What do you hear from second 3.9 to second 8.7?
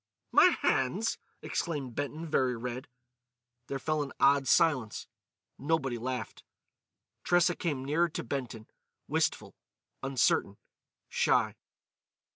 an odd silence. Nobody laughed. Tressa came nearer to Benton,